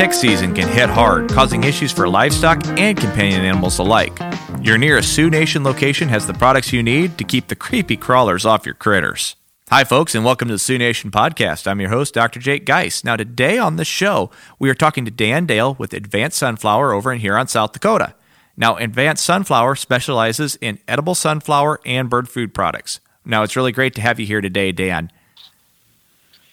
tick 0.00 0.14
season 0.14 0.54
can 0.54 0.66
hit 0.66 0.88
hard, 0.88 1.28
causing 1.28 1.62
issues 1.62 1.92
for 1.92 2.08
livestock 2.08 2.66
and 2.78 2.96
companion 2.96 3.44
animals 3.44 3.78
alike. 3.78 4.18
Your 4.62 4.78
nearest 4.78 5.12
Sioux 5.12 5.28
Nation 5.28 5.62
location 5.62 6.08
has 6.08 6.26
the 6.26 6.32
products 6.32 6.72
you 6.72 6.82
need 6.82 7.18
to 7.18 7.24
keep 7.24 7.48
the 7.48 7.54
creepy 7.54 7.98
crawlers 7.98 8.46
off 8.46 8.64
your 8.64 8.74
critters. 8.74 9.36
Hi, 9.68 9.84
folks, 9.84 10.14
and 10.14 10.24
welcome 10.24 10.48
to 10.48 10.54
the 10.54 10.58
Sioux 10.58 10.78
Nation 10.78 11.10
podcast. 11.10 11.66
I'm 11.66 11.82
your 11.82 11.90
host, 11.90 12.14
Dr. 12.14 12.40
Jake 12.40 12.64
Geis. 12.64 13.04
Now, 13.04 13.16
today 13.16 13.58
on 13.58 13.76
the 13.76 13.84
show, 13.84 14.30
we 14.58 14.70
are 14.70 14.74
talking 14.74 15.04
to 15.04 15.10
Dan 15.10 15.44
Dale 15.44 15.74
with 15.74 15.92
Advanced 15.92 16.38
Sunflower 16.38 16.94
over 16.94 17.12
in 17.12 17.20
Huron, 17.20 17.48
South 17.48 17.72
Dakota. 17.72 18.14
Now, 18.56 18.76
Advanced 18.78 19.22
Sunflower 19.22 19.74
specializes 19.74 20.56
in 20.62 20.78
edible 20.88 21.14
sunflower 21.14 21.78
and 21.84 22.08
bird 22.08 22.26
food 22.26 22.54
products. 22.54 23.00
Now, 23.26 23.42
it's 23.42 23.54
really 23.54 23.72
great 23.72 23.94
to 23.96 24.00
have 24.00 24.18
you 24.18 24.24
here 24.24 24.40
today, 24.40 24.72
Dan. 24.72 25.12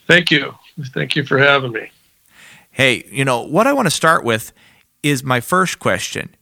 Thank 0.05 0.31
you. 0.31 0.53
Thank 0.93 1.15
you 1.15 1.23
for 1.23 1.37
having 1.37 1.71
me. 1.71 1.91
Hey, 2.77 3.05
you 3.11 3.25
know, 3.25 3.41
what 3.41 3.65
I 3.65 3.73
want 3.73 3.87
to 3.87 3.91
start 3.91 4.23
with 4.23 4.53
is 5.01 5.23
my 5.23 5.39
first 5.41 5.79
question. 5.79 6.35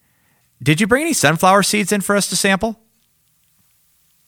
Did 0.61 0.81
you 0.81 0.85
bring 0.85 1.03
any 1.03 1.13
sunflower 1.13 1.63
seeds 1.63 1.93
in 1.93 2.01
for 2.01 2.13
us 2.13 2.27
to 2.27 2.35
sample? 2.35 2.77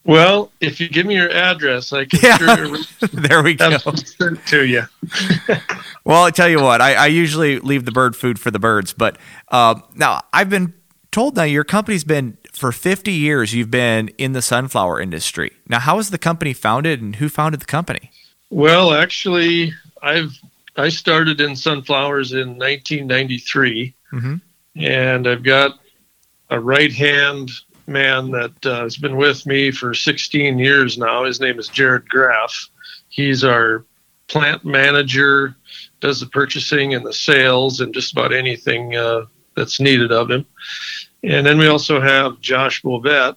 Well, 0.06 0.50
if 0.62 0.80
you 0.80 0.88
give 0.88 1.06
me 1.06 1.16
your 1.16 1.30
address, 1.30 1.92
I 1.92 2.06
can 2.06 2.20
Yeah. 2.24 2.38
sure 2.38 2.78
there 3.12 3.44
we 3.44 3.56
go. 3.56 3.78
to 3.78 4.66
you. 4.66 4.84
Well, 6.06 6.24
I 6.24 6.32
tell 6.32 6.48
you 6.48 6.62
what, 6.62 6.80
I, 6.80 6.94
I 6.94 7.08
usually 7.08 7.60
leave 7.60 7.84
the 7.84 7.92
bird 7.92 8.16
food 8.16 8.40
for 8.40 8.50
the 8.52 8.60
birds, 8.60 8.94
but 8.94 9.18
uh, 9.50 9.76
now 9.94 10.22
I've 10.32 10.50
been 10.50 10.74
told 11.12 11.36
now 11.36 11.44
your 11.44 11.66
company's 11.66 12.06
been 12.06 12.38
for 12.54 12.72
50 12.72 13.12
years. 13.12 13.54
You've 13.54 13.70
been 13.70 14.08
in 14.18 14.32
the 14.32 14.42
sunflower 14.42 15.02
industry. 15.02 15.52
Now, 15.68 15.80
how 15.82 15.98
was 15.98 16.10
the 16.10 16.18
company 16.18 16.54
founded, 16.54 17.02
and 17.02 17.18
who 17.18 17.28
founded 17.28 17.60
the 17.60 17.66
company? 17.66 18.12
Well, 18.50 18.94
actually, 18.94 19.74
I've 20.02 20.40
I 20.78 20.90
started 20.90 21.42
in 21.42 21.56
sunflowers 21.56 22.34
in 22.34 22.58
1993, 22.58 23.94
Mhm. 24.14 24.42
and 24.76 25.28
I've 25.28 25.44
got 25.44 25.80
a 26.50 26.60
right 26.60 26.94
hand 26.94 27.52
man 27.88 28.32
that 28.32 28.66
uh, 28.66 28.82
has 28.84 28.98
been 28.98 29.16
with 29.18 29.46
me 29.46 29.72
for 29.72 29.94
16 29.94 30.60
years 30.60 30.98
now. 30.98 31.24
His 31.26 31.40
name 31.40 31.58
is 31.58 31.68
Jared 31.68 32.08
Graff. 32.08 32.70
He's 33.10 33.44
our 33.44 33.86
plant 34.28 34.66
manager, 34.66 35.56
does 36.02 36.20
the 36.20 36.26
purchasing 36.28 36.94
and 36.94 37.06
the 37.06 37.14
sales, 37.14 37.80
and 37.80 37.94
just 37.94 38.12
about 38.12 38.34
anything 38.34 38.96
uh, 38.96 39.22
that's 39.56 39.80
needed 39.80 40.12
of 40.12 40.30
him. 40.30 40.46
And 41.24 41.46
then 41.46 41.58
we 41.58 41.68
also 41.68 42.00
have 42.00 42.40
Josh 42.42 42.82
Bovett 42.84 43.36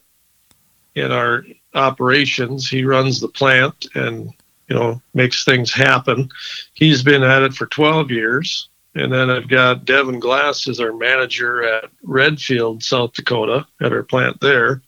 in 0.97 1.11
our 1.13 1.45
operations. 1.75 2.69
He 2.69 2.85
runs 2.85 3.21
the 3.21 3.29
plant 3.29 3.87
and 3.95 4.31
you 4.71 4.77
know 4.77 5.03
makes 5.13 5.45
things 5.45 5.73
happen. 5.73 6.31
He's 6.73 7.03
been 7.03 7.23
at 7.23 7.43
it 7.43 7.53
for 7.53 7.67
12 7.67 8.11
years. 8.11 8.69
And 8.95 9.13
then 9.13 9.31
I've 9.31 9.49
got 9.49 9.85
Devin 9.85 10.19
Glass 10.19 10.67
as 10.67 10.81
our 10.81 10.93
manager 10.93 11.63
at 11.63 11.91
Redfield, 12.03 12.83
South 12.83 13.13
Dakota, 13.13 13.65
at 13.81 13.93
our 13.93 14.03
plant 14.03 14.41
there. 14.41 14.83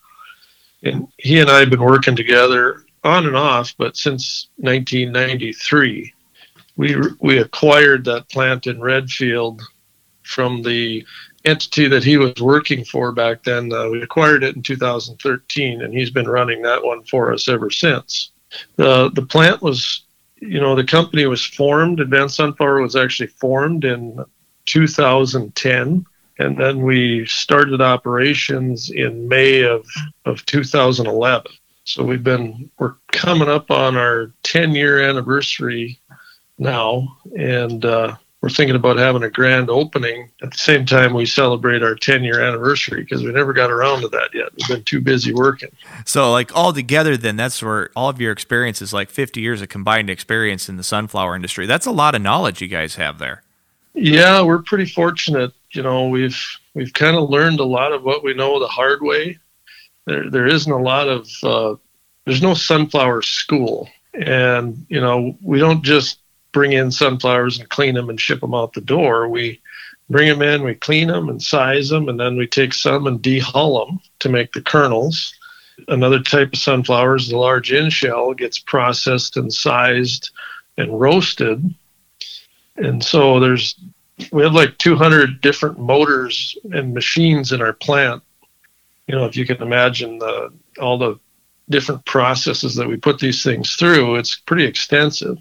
And 0.82 1.06
he 1.18 1.38
and 1.38 1.48
I 1.48 1.60
have 1.60 1.70
been 1.70 1.82
working 1.82 2.16
together 2.16 2.84
on 3.04 3.26
and 3.26 3.36
off, 3.36 3.74
but 3.78 3.96
since 3.96 4.48
1993, 4.56 6.12
we 6.76 6.96
we 7.20 7.38
acquired 7.38 8.04
that 8.04 8.28
plant 8.28 8.66
in 8.66 8.80
Redfield 8.80 9.62
from 10.24 10.62
the 10.62 11.06
entity 11.44 11.86
that 11.88 12.04
he 12.04 12.16
was 12.16 12.40
working 12.40 12.84
for 12.84 13.12
back 13.12 13.44
then. 13.44 13.72
Uh, 13.72 13.88
we 13.88 14.02
acquired 14.02 14.42
it 14.42 14.56
in 14.56 14.62
2013, 14.62 15.82
and 15.82 15.94
he's 15.94 16.10
been 16.10 16.28
running 16.28 16.62
that 16.62 16.82
one 16.82 17.04
for 17.04 17.32
us 17.32 17.48
ever 17.48 17.70
since. 17.70 18.31
The 18.76 19.10
the 19.10 19.22
plant 19.22 19.62
was, 19.62 20.02
you 20.40 20.60
know, 20.60 20.74
the 20.74 20.84
company 20.84 21.26
was 21.26 21.44
formed. 21.44 22.00
Advanced 22.00 22.36
Sunflower 22.36 22.80
was 22.80 22.96
actually 22.96 23.28
formed 23.28 23.84
in 23.84 24.24
2010, 24.66 26.06
and 26.38 26.56
then 26.58 26.82
we 26.82 27.26
started 27.26 27.80
operations 27.80 28.90
in 28.90 29.28
May 29.28 29.62
of 29.62 29.86
of 30.24 30.44
2011. 30.46 31.52
So 31.84 32.04
we've 32.04 32.22
been 32.22 32.70
we're 32.78 32.94
coming 33.08 33.48
up 33.48 33.70
on 33.70 33.96
our 33.96 34.32
10 34.44 34.74
year 34.74 35.02
anniversary 35.02 35.98
now, 36.58 37.18
and 37.36 37.84
uh, 37.84 38.16
we're 38.42 38.50
thinking 38.50 38.74
about 38.74 38.98
having 38.98 39.22
a 39.22 39.30
grand 39.30 39.70
opening 39.70 40.28
at 40.42 40.50
the 40.50 40.58
same 40.58 40.84
time 40.84 41.14
we 41.14 41.24
celebrate 41.24 41.82
our 41.82 41.94
10 41.94 42.24
year 42.24 42.40
anniversary 42.40 43.02
because 43.02 43.22
we 43.22 43.30
never 43.30 43.52
got 43.52 43.70
around 43.70 44.02
to 44.02 44.08
that 44.08 44.30
yet. 44.34 44.48
We've 44.56 44.68
been 44.68 44.82
too 44.82 45.00
busy 45.00 45.32
working. 45.32 45.70
So, 46.04 46.32
like 46.32 46.54
all 46.54 46.72
together, 46.72 47.16
then 47.16 47.36
that's 47.36 47.62
where 47.62 47.90
all 47.94 48.08
of 48.08 48.20
your 48.20 48.32
experience 48.32 48.82
is 48.82 48.92
like 48.92 49.10
50 49.10 49.40
years 49.40 49.62
of 49.62 49.68
combined 49.68 50.10
experience 50.10 50.68
in 50.68 50.76
the 50.76 50.82
sunflower 50.82 51.36
industry. 51.36 51.66
That's 51.66 51.86
a 51.86 51.92
lot 51.92 52.16
of 52.16 52.22
knowledge 52.22 52.60
you 52.60 52.66
guys 52.66 52.96
have 52.96 53.18
there. 53.18 53.44
Yeah, 53.94 54.42
we're 54.42 54.62
pretty 54.62 54.86
fortunate. 54.86 55.52
You 55.70 55.82
know, 55.82 56.08
we've 56.08 56.40
we've 56.74 56.92
kind 56.92 57.16
of 57.16 57.30
learned 57.30 57.60
a 57.60 57.64
lot 57.64 57.92
of 57.92 58.02
what 58.02 58.24
we 58.24 58.34
know 58.34 58.58
the 58.58 58.66
hard 58.66 59.02
way. 59.02 59.38
There 60.06 60.28
there 60.28 60.46
isn't 60.48 60.70
a 60.70 60.82
lot 60.82 61.08
of 61.08 61.28
uh, 61.44 61.76
there's 62.24 62.42
no 62.42 62.54
sunflower 62.54 63.22
school, 63.22 63.88
and 64.14 64.84
you 64.88 65.00
know 65.00 65.36
we 65.42 65.60
don't 65.60 65.82
just 65.82 66.18
bring 66.52 66.72
in 66.72 66.90
sunflowers 66.90 67.58
and 67.58 67.68
clean 67.68 67.94
them 67.94 68.10
and 68.10 68.20
ship 68.20 68.40
them 68.40 68.54
out 68.54 68.72
the 68.72 68.80
door. 68.80 69.28
We 69.28 69.60
bring 70.10 70.28
them 70.28 70.42
in, 70.42 70.62
we 70.62 70.74
clean 70.74 71.08
them 71.08 71.28
and 71.28 71.42
size 71.42 71.88
them, 71.88 72.08
and 72.08 72.20
then 72.20 72.36
we 72.36 72.46
take 72.46 72.74
some 72.74 73.06
and 73.06 73.20
dehull 73.20 73.86
them 73.86 74.00
to 74.20 74.28
make 74.28 74.52
the 74.52 74.62
kernels. 74.62 75.34
Another 75.88 76.20
type 76.20 76.52
of 76.52 76.58
sunflowers, 76.58 77.28
the 77.28 77.38
large 77.38 77.72
in 77.72 77.90
shell, 77.90 78.34
gets 78.34 78.58
processed 78.58 79.36
and 79.36 79.52
sized 79.52 80.30
and 80.76 81.00
roasted. 81.00 81.74
And 82.76 83.02
so 83.02 83.40
there's 83.40 83.74
we 84.30 84.42
have 84.42 84.54
like 84.54 84.78
200 84.78 85.40
different 85.40 85.78
motors 85.78 86.56
and 86.72 86.94
machines 86.94 87.52
in 87.52 87.60
our 87.60 87.72
plant. 87.72 88.22
You 89.08 89.16
know, 89.16 89.24
if 89.24 89.36
you 89.36 89.46
can 89.46 89.60
imagine 89.62 90.18
the 90.18 90.52
all 90.78 90.98
the 90.98 91.18
different 91.68 92.04
processes 92.04 92.74
that 92.76 92.88
we 92.88 92.96
put 92.96 93.18
these 93.18 93.42
things 93.42 93.74
through, 93.76 94.16
it's 94.16 94.36
pretty 94.36 94.64
extensive. 94.64 95.38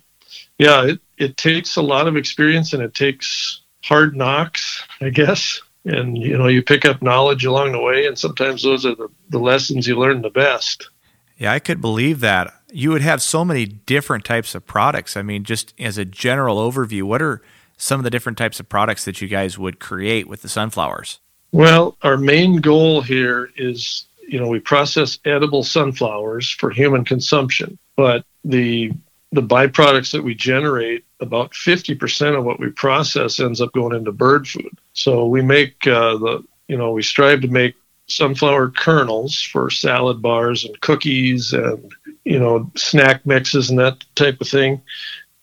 Yeah, 0.61 0.83
it, 0.83 0.99
it 1.17 1.37
takes 1.37 1.75
a 1.75 1.81
lot 1.81 2.07
of 2.07 2.15
experience 2.15 2.73
and 2.73 2.83
it 2.83 2.93
takes 2.93 3.61
hard 3.83 4.15
knocks, 4.15 4.83
I 5.01 5.09
guess. 5.09 5.59
And 5.85 6.15
you 6.15 6.37
know, 6.37 6.45
you 6.45 6.61
pick 6.61 6.85
up 6.85 7.01
knowledge 7.01 7.45
along 7.45 7.71
the 7.71 7.81
way, 7.81 8.05
and 8.05 8.15
sometimes 8.15 8.61
those 8.61 8.85
are 8.85 8.93
the, 8.93 9.07
the 9.29 9.39
lessons 9.39 9.87
you 9.87 9.97
learn 9.97 10.21
the 10.21 10.29
best. 10.29 10.87
Yeah, 11.35 11.51
I 11.51 11.57
could 11.57 11.81
believe 11.81 12.19
that. 12.19 12.53
You 12.71 12.91
would 12.91 13.01
have 13.01 13.23
so 13.23 13.43
many 13.43 13.65
different 13.65 14.23
types 14.23 14.53
of 14.53 14.67
products. 14.67 15.17
I 15.17 15.23
mean, 15.23 15.45
just 15.45 15.73
as 15.79 15.97
a 15.97 16.05
general 16.05 16.57
overview, 16.57 17.01
what 17.03 17.23
are 17.23 17.41
some 17.75 17.99
of 17.99 18.03
the 18.03 18.11
different 18.11 18.37
types 18.37 18.59
of 18.59 18.69
products 18.69 19.03
that 19.05 19.19
you 19.19 19.27
guys 19.27 19.57
would 19.57 19.79
create 19.79 20.27
with 20.27 20.43
the 20.43 20.49
sunflowers? 20.49 21.19
Well, 21.51 21.97
our 22.03 22.17
main 22.17 22.57
goal 22.57 23.01
here 23.01 23.49
is, 23.57 24.05
you 24.27 24.39
know, 24.39 24.47
we 24.47 24.59
process 24.59 25.17
edible 25.25 25.63
sunflowers 25.63 26.51
for 26.51 26.69
human 26.69 27.03
consumption, 27.03 27.79
but 27.95 28.23
the 28.45 28.91
the 29.31 29.41
byproducts 29.41 30.11
that 30.11 30.23
we 30.23 30.35
generate, 30.35 31.05
about 31.19 31.53
50% 31.53 32.37
of 32.37 32.43
what 32.43 32.59
we 32.59 32.69
process 32.69 33.39
ends 33.39 33.61
up 33.61 33.71
going 33.73 33.95
into 33.95 34.11
bird 34.11 34.47
food. 34.47 34.77
So 34.93 35.27
we 35.27 35.41
make 35.41 35.87
uh, 35.87 36.17
the, 36.17 36.43
you 36.67 36.77
know, 36.77 36.91
we 36.91 37.03
strive 37.03 37.41
to 37.41 37.47
make 37.47 37.75
sunflower 38.07 38.71
kernels 38.71 39.41
for 39.41 39.69
salad 39.69 40.21
bars 40.21 40.65
and 40.65 40.79
cookies 40.81 41.53
and, 41.53 41.91
you 42.25 42.39
know, 42.39 42.69
snack 42.75 43.25
mixes 43.25 43.69
and 43.69 43.79
that 43.79 44.03
type 44.15 44.41
of 44.41 44.49
thing. 44.49 44.81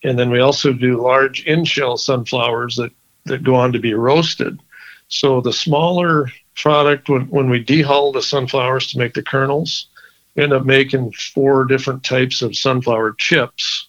And 0.05 0.19
then 0.19 0.31
we 0.31 0.41
also 0.41 0.73
do 0.73 1.02
large 1.02 1.44
in 1.44 1.64
shell 1.64 1.96
sunflowers 1.96 2.76
that, 2.76 2.93
that 3.25 3.43
go 3.43 3.55
on 3.55 3.73
to 3.73 3.79
be 3.79 3.94
roasted. 3.94 4.61
So 5.08 5.41
the 5.41 5.52
smaller 5.52 6.31
product, 6.55 7.08
when, 7.08 7.23
when 7.29 7.49
we 7.49 7.64
dehull 7.64 8.12
the 8.12 8.23
sunflowers 8.23 8.93
to 8.93 8.99
make 8.99 9.14
the 9.14 9.23
kernels, 9.23 9.87
end 10.38 10.52
up 10.52 10.64
making 10.64 11.12
four 11.12 11.64
different 11.64 12.05
types 12.05 12.43
of 12.43 12.56
sunflower 12.56 13.14
chips 13.19 13.88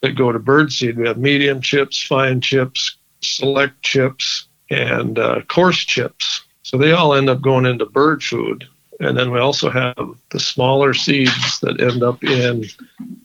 that 0.00 0.16
go 0.16 0.32
to 0.32 0.38
birdseed. 0.38 0.96
We 0.96 1.06
have 1.06 1.18
medium 1.18 1.60
chips, 1.60 2.02
fine 2.02 2.40
chips, 2.40 2.96
select 3.20 3.82
chips, 3.82 4.48
and 4.70 5.18
uh, 5.18 5.42
coarse 5.48 5.78
chips. 5.78 6.44
So 6.62 6.78
they 6.78 6.92
all 6.92 7.14
end 7.14 7.28
up 7.28 7.42
going 7.42 7.66
into 7.66 7.86
bird 7.86 8.22
food. 8.22 8.66
And 9.00 9.16
then 9.16 9.30
we 9.30 9.38
also 9.38 9.70
have 9.70 10.14
the 10.30 10.40
smaller 10.40 10.92
seeds 10.92 11.58
that 11.60 11.80
end 11.80 12.02
up 12.02 12.22
in 12.22 12.64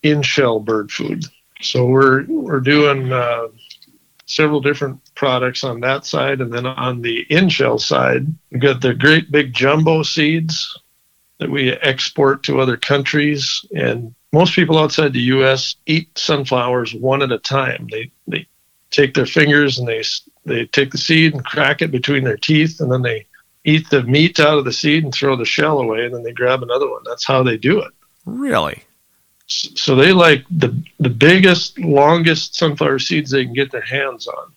in 0.04 0.22
shell 0.22 0.60
bird 0.60 0.92
food. 0.92 1.26
So 1.62 1.86
we're 1.86 2.26
we're 2.28 2.62
doing 2.62 3.12
uh, 3.12 3.48
several 4.26 4.62
different 4.62 5.00
products 5.16 5.64
on 5.64 5.82
that 5.82 6.06
side, 6.06 6.40
and 6.40 6.54
then 6.54 6.66
on 6.66 7.02
the 7.02 7.26
in 7.30 7.50
shell 7.50 7.78
side, 7.78 8.26
we've 8.52 8.62
got 8.62 8.82
the 8.82 8.94
great 8.94 9.32
big 9.32 9.54
jumbo 9.54 10.04
seeds 10.04 10.80
that 11.40 11.50
we 11.50 11.72
export 11.72 12.44
to 12.44 12.60
other 12.60 12.78
countries. 12.78 13.66
And 13.76 14.14
most 14.32 14.56
people 14.56 14.78
outside 14.78 15.14
the 15.14 15.22
U.S. 15.22 15.76
eat 15.86 16.18
sunflowers 16.18 16.94
one 16.94 17.22
at 17.22 17.32
a 17.32 17.40
time. 17.40 17.88
They 17.92 18.12
they 18.28 18.48
take 18.92 19.14
their 19.14 19.26
fingers 19.26 19.78
and 19.80 19.88
they 19.88 20.04
they 20.46 20.66
take 20.66 20.92
the 20.92 20.98
seed 20.98 21.34
and 21.34 21.44
crack 21.44 21.82
it 21.82 21.92
between 21.92 22.24
their 22.24 22.38
teeth, 22.38 22.80
and 22.80 22.92
then 22.92 23.02
they 23.02 23.26
eat 23.64 23.90
the 23.90 24.04
meat 24.04 24.40
out 24.40 24.58
of 24.58 24.66
the 24.66 24.74
seed 24.74 25.04
and 25.04 25.14
throw 25.14 25.36
the 25.36 25.46
shell 25.46 25.80
away, 25.80 26.06
and 26.06 26.14
then 26.14 26.24
they 26.24 26.32
grab 26.32 26.64
another 26.64 26.90
one. 26.90 27.02
That's 27.06 27.26
how 27.26 27.44
they 27.44 27.58
do 27.58 27.80
it. 27.80 27.92
Really? 28.26 28.84
So 29.48 29.96
they 29.96 30.12
like 30.12 30.44
the 30.50 30.76
the 31.00 31.10
biggest, 31.10 31.80
longest 31.80 32.56
sunflower 32.56 33.00
seeds 33.00 33.32
they 33.32 33.46
can 33.46 33.54
get 33.54 33.72
their 33.72 33.82
hands 33.82 34.28
on. 34.28 34.52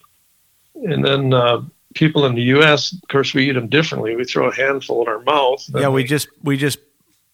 And 0.75 1.05
then 1.05 1.35
uh, 1.35 1.63
people 1.99 2.25
in 2.27 2.37
the 2.37 2.43
U.S., 2.43 2.93
of 2.93 3.09
course, 3.09 3.35
we 3.35 3.51
eat 3.51 3.55
them 3.55 3.69
differently. 3.69 4.15
We 4.15 4.25
throw 4.25 4.49
a 4.49 4.55
handful 4.55 5.03
in 5.03 5.09
our 5.09 5.21
mouth. 5.21 5.69
Yeah, 5.75 5.89
we 5.89 6.05
just 6.05 6.29
we 6.43 6.57
just 6.57 6.79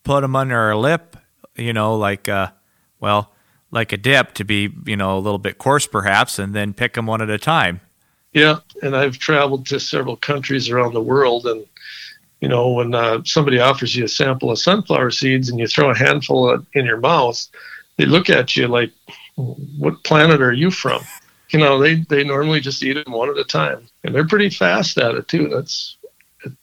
put 0.04 0.22
them 0.22 0.34
under 0.34 0.58
our 0.58 0.74
lip, 0.74 1.16
you 1.54 1.74
know, 1.74 1.96
like 1.96 2.28
uh, 2.28 2.50
well, 2.98 3.32
like 3.70 3.92
a 3.92 3.98
dip 3.98 4.32
to 4.34 4.44
be, 4.44 4.70
you 4.86 4.96
know, 4.96 5.18
a 5.18 5.20
little 5.20 5.38
bit 5.38 5.58
coarse 5.58 5.86
perhaps, 5.86 6.38
and 6.38 6.54
then 6.54 6.72
pick 6.72 6.94
them 6.94 7.06
one 7.06 7.20
at 7.20 7.28
a 7.28 7.38
time. 7.38 7.80
Yeah, 8.32 8.60
and 8.82 8.96
I've 8.96 9.18
traveled 9.18 9.66
to 9.66 9.78
several 9.78 10.16
countries 10.16 10.70
around 10.70 10.94
the 10.94 11.02
world, 11.02 11.46
and 11.46 11.66
you 12.40 12.48
know, 12.48 12.72
when 12.72 12.94
uh, 12.94 13.22
somebody 13.24 13.60
offers 13.60 13.94
you 13.94 14.04
a 14.04 14.08
sample 14.08 14.50
of 14.50 14.58
sunflower 14.58 15.10
seeds 15.10 15.50
and 15.50 15.58
you 15.58 15.66
throw 15.66 15.90
a 15.90 15.96
handful 15.96 16.58
in 16.72 16.84
your 16.86 16.98
mouth, 16.98 17.46
they 17.96 18.06
look 18.06 18.30
at 18.30 18.56
you 18.56 18.66
like, 18.66 18.90
"What 19.36 20.02
planet 20.04 20.40
are 20.40 20.52
you 20.52 20.70
from?" 20.70 21.02
You 21.50 21.58
know, 21.58 21.78
they 21.78 21.96
they 21.96 22.24
normally 22.24 22.60
just 22.60 22.82
eat 22.82 22.94
them 22.94 23.12
one 23.12 23.30
at 23.30 23.36
a 23.36 23.44
time, 23.44 23.86
and 24.02 24.14
they're 24.14 24.26
pretty 24.26 24.50
fast 24.50 24.98
at 24.98 25.14
it 25.14 25.28
too. 25.28 25.48
That's 25.48 25.96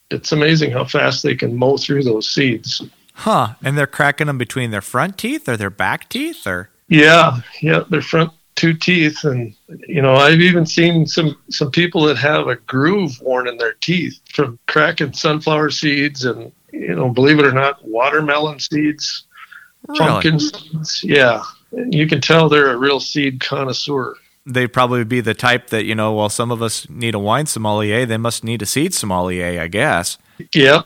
it's 0.10 0.32
amazing 0.32 0.72
how 0.72 0.86
fast 0.86 1.24
they 1.24 1.36
can 1.36 1.56
mow 1.56 1.78
through 1.78 2.04
those 2.04 2.30
seeds. 2.30 2.84
Huh? 3.14 3.56
And 3.64 3.78
they're 3.78 3.88
cracking 3.88 4.28
them 4.28 4.38
between 4.38 4.72
their 4.72 4.82
front 4.82 5.18
teeth 5.18 5.48
or 5.48 5.58
their 5.58 5.70
back 5.70 6.10
teeth, 6.10 6.46
or 6.48 6.70
yeah, 6.88 7.42
yeah, 7.62 7.84
their 7.90 8.02
front 8.02 8.32
two 8.56 8.74
teeth 8.74 9.24
and 9.24 9.56
you 9.88 10.02
know 10.02 10.14
i've 10.16 10.42
even 10.42 10.66
seen 10.66 11.08
some 11.08 11.36
some 11.50 11.72
people 11.72 12.04
that 12.04 12.18
have 12.18 12.48
a 12.48 12.58
groove 12.58 13.20
worn 13.22 13.48
in 13.48 13.58
their 13.58 13.74
teeth 13.74 14.20
from 14.30 14.60
cracking 14.68 15.14
sunflower 15.14 15.70
seeds 15.70 16.26
and 16.26 16.52
you 16.72 16.94
know 16.94 17.10
believe 17.10 17.40
it 17.40 17.46
or 17.46 17.54
not 17.54 17.84
watermelon 17.88 18.60
seeds 18.60 19.24
really? 19.88 20.00
pumpkin 20.00 20.40
seeds 20.40 21.04
yeah 21.04 21.42
you 21.90 22.06
can 22.08 22.20
tell 22.20 22.50
they're 22.50 22.74
a 22.74 22.78
real 22.78 23.00
seed 23.00 23.40
connoisseur 23.40 24.16
they'd 24.46 24.68
probably 24.68 25.04
be 25.04 25.22
the 25.22 25.34
type 25.34 25.68
that 25.68 25.86
you 25.86 25.96
know 25.96 26.14
while 26.14 26.30
some 26.30 26.52
of 26.52 26.62
us 26.62 26.90
need 26.90 27.14
a 27.14 27.20
wine 27.20 27.46
sommelier 27.46 28.06
they 28.06 28.18
must 28.18 28.44
need 28.44 28.62
a 28.62 28.66
seed 28.66 28.94
sommelier 28.94 29.62
i 29.62 29.68
guess 29.68 30.18
Yeah, 30.54 30.82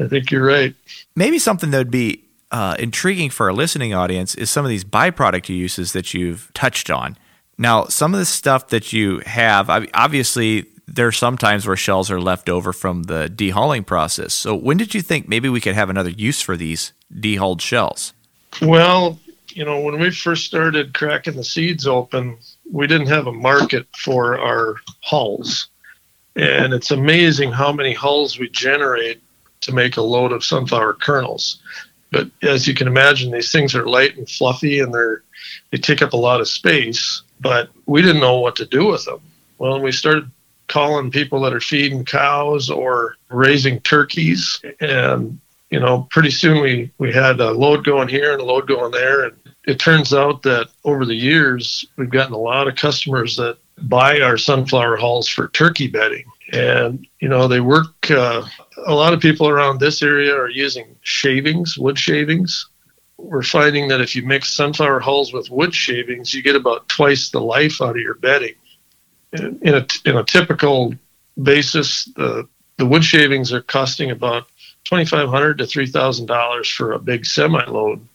i 0.00 0.06
think 0.06 0.30
you're 0.30 0.44
right 0.44 0.74
maybe 1.14 1.38
something 1.38 1.70
that 1.70 1.78
would 1.78 1.90
be 1.90 2.26
uh, 2.50 2.76
intriguing 2.78 3.30
for 3.30 3.46
our 3.46 3.52
listening 3.52 3.92
audience 3.92 4.34
is 4.34 4.50
some 4.50 4.64
of 4.64 4.68
these 4.68 4.84
byproduct 4.84 5.48
uses 5.48 5.92
that 5.92 6.14
you've 6.14 6.50
touched 6.54 6.90
on. 6.90 7.16
Now, 7.58 7.86
some 7.86 8.14
of 8.14 8.20
the 8.20 8.26
stuff 8.26 8.68
that 8.68 8.92
you 8.92 9.20
have, 9.26 9.68
obviously, 9.70 10.66
there 10.86 11.06
are 11.06 11.12
some 11.12 11.36
times 11.36 11.66
where 11.66 11.76
shells 11.76 12.10
are 12.10 12.20
left 12.20 12.48
over 12.48 12.72
from 12.72 13.04
the 13.04 13.28
dehulling 13.34 13.84
process. 13.84 14.34
So, 14.34 14.54
when 14.54 14.76
did 14.76 14.94
you 14.94 15.02
think 15.02 15.28
maybe 15.28 15.48
we 15.48 15.60
could 15.60 15.74
have 15.74 15.90
another 15.90 16.10
use 16.10 16.40
for 16.40 16.56
these 16.56 16.92
dehulled 17.12 17.60
shells? 17.60 18.12
Well, 18.62 19.18
you 19.48 19.64
know, 19.64 19.80
when 19.80 19.98
we 19.98 20.10
first 20.10 20.44
started 20.44 20.94
cracking 20.94 21.36
the 21.36 21.44
seeds 21.44 21.86
open, 21.86 22.36
we 22.72 22.86
didn't 22.86 23.08
have 23.08 23.26
a 23.26 23.32
market 23.32 23.86
for 23.96 24.38
our 24.38 24.76
hulls. 25.02 25.68
And 26.34 26.74
it's 26.74 26.90
amazing 26.90 27.52
how 27.52 27.72
many 27.72 27.94
hulls 27.94 28.38
we 28.38 28.48
generate 28.50 29.22
to 29.62 29.72
make 29.72 29.96
a 29.96 30.02
load 30.02 30.32
of 30.32 30.44
sunflower 30.44 30.94
kernels. 30.94 31.60
But 32.12 32.30
as 32.42 32.68
you 32.68 32.74
can 32.74 32.86
imagine, 32.86 33.30
these 33.30 33.52
things 33.52 33.74
are 33.74 33.86
light 33.86 34.16
and 34.16 34.28
fluffy 34.28 34.80
and 34.80 34.92
they're 34.92 35.22
they 35.70 35.78
take 35.78 36.02
up 36.02 36.12
a 36.12 36.16
lot 36.16 36.40
of 36.40 36.48
space. 36.48 37.22
But 37.40 37.70
we 37.86 38.02
didn't 38.02 38.20
know 38.20 38.38
what 38.38 38.56
to 38.56 38.66
do 38.66 38.86
with 38.86 39.04
them. 39.04 39.20
Well, 39.58 39.80
we 39.80 39.92
started 39.92 40.30
calling 40.68 41.10
people 41.10 41.40
that 41.40 41.52
are 41.52 41.60
feeding 41.60 42.04
cows 42.04 42.70
or 42.70 43.16
raising 43.28 43.80
turkeys, 43.80 44.60
and 44.80 45.38
you 45.70 45.80
know, 45.80 46.06
pretty 46.10 46.30
soon 46.30 46.62
we 46.62 46.90
we 46.98 47.12
had 47.12 47.40
a 47.40 47.52
load 47.52 47.84
going 47.84 48.08
here 48.08 48.32
and 48.32 48.40
a 48.40 48.44
load 48.44 48.66
going 48.66 48.92
there, 48.92 49.24
and 49.24 49.36
it 49.66 49.80
turns 49.80 50.14
out 50.14 50.42
that 50.42 50.68
over 50.84 51.04
the 51.04 51.14
years 51.14 51.84
we've 51.96 52.10
gotten 52.10 52.32
a 52.32 52.38
lot 52.38 52.68
of 52.68 52.76
customers 52.76 53.36
that 53.36 53.58
buy 53.82 54.20
our 54.20 54.38
sunflower 54.38 54.96
hulls 54.96 55.28
for 55.28 55.48
turkey 55.48 55.88
bedding. 55.88 56.24
And 56.52 57.06
you 57.20 57.28
know 57.28 57.48
they 57.48 57.60
work 57.60 58.10
uh, 58.10 58.46
a 58.86 58.94
lot 58.94 59.12
of 59.12 59.20
people 59.20 59.48
around 59.48 59.80
this 59.80 60.02
area 60.02 60.34
are 60.34 60.48
using 60.48 60.96
shavings 61.02 61.76
wood 61.76 61.98
shavings. 61.98 62.68
We're 63.18 63.42
finding 63.42 63.88
that 63.88 64.00
if 64.00 64.14
you 64.14 64.24
mix 64.24 64.54
sunflower 64.54 65.00
hulls 65.00 65.32
with 65.32 65.50
wood 65.50 65.74
shavings 65.74 66.32
you 66.32 66.42
get 66.42 66.54
about 66.54 66.88
twice 66.88 67.30
the 67.30 67.40
life 67.40 67.82
out 67.82 67.96
of 67.96 68.02
your 68.02 68.14
bedding. 68.14 68.54
In, 69.32 69.74
a, 69.74 69.86
in 70.06 70.16
a 70.16 70.24
typical 70.24 70.94
basis 71.42 72.04
the, 72.16 72.48
the 72.78 72.86
wood 72.86 73.04
shavings 73.04 73.52
are 73.52 73.60
costing 73.60 74.12
about 74.12 74.46
2500 74.84 75.58
to 75.58 75.64
$3000 75.64 76.72
for 76.72 76.92
a 76.92 76.98
big 76.98 77.26
semi 77.26 77.62
load 77.66 78.06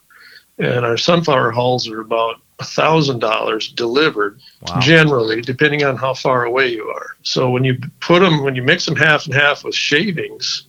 and 0.61 0.85
our 0.85 0.97
sunflower 0.97 1.51
hulls 1.51 1.87
are 1.87 2.01
about 2.01 2.39
$1,000 2.59 3.75
delivered 3.75 4.39
wow. 4.61 4.79
generally, 4.79 5.41
depending 5.41 5.83
on 5.83 5.97
how 5.97 6.13
far 6.13 6.45
away 6.45 6.67
you 6.67 6.87
are. 6.87 7.15
So 7.23 7.49
when 7.49 7.63
you 7.63 7.79
put 7.99 8.19
them, 8.19 8.43
when 8.43 8.55
you 8.55 8.61
mix 8.61 8.85
them 8.85 8.95
half 8.95 9.25
and 9.25 9.33
half 9.33 9.63
with 9.63 9.73
shavings, 9.73 10.67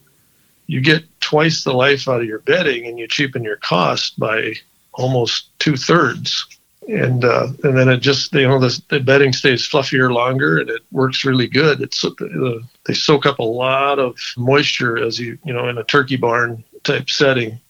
you 0.67 0.81
get 0.81 1.05
twice 1.21 1.65
the 1.65 1.73
life 1.73 2.09
out 2.09 2.23
of 2.23 2.27
your 2.27 2.39
bedding 2.41 2.87
and 2.87 2.99
you 2.99 3.07
cheapen 3.07 3.45
your 3.45 3.57
cost 3.57 4.19
by 4.19 4.55
almost 4.95 5.59
two 5.59 5.77
thirds. 5.77 6.47
And 6.89 7.25
uh, 7.25 7.49
and 7.63 7.77
then 7.77 7.89
it 7.89 7.99
just 7.99 8.33
you 8.33 8.49
know 8.49 8.59
the, 8.59 8.83
the 8.89 8.99
bedding 8.99 9.33
stays 9.33 9.69
fluffier 9.69 10.13
longer 10.13 10.59
and 10.59 10.69
it 10.69 10.83
works 10.91 11.25
really 11.25 11.47
good. 11.47 11.81
It's 11.81 12.05
uh, 12.05 12.11
they 12.87 12.95
soak 12.95 13.25
up 13.25 13.39
a 13.39 13.45
lot 13.45 14.01
of 14.01 14.19
moisture 14.37 14.99
as 14.99 15.21
you 15.21 15.39
you 15.45 15.53
know 15.53 15.69
in 15.69 15.79
a 15.79 15.85
turkey 15.85 16.17
barn 16.17 16.65
type 16.83 17.09
setting 17.09 17.61